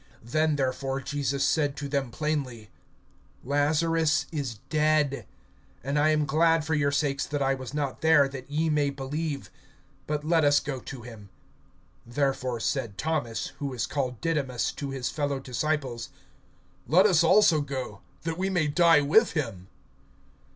[0.25, 2.71] (14)Then therefore Jesus said to them plainly:
[3.43, 5.27] Lazarus is dead.
[5.85, 8.89] (15)And I am glad for your sakes that I was not there, that ye may
[8.89, 9.51] believe.
[10.07, 11.29] But let us go to him.
[12.09, 16.09] (16)Therefore said Thomas, who is called Didymus, to his fellow disciples:
[16.87, 19.67] Let us also go, that we may die with him.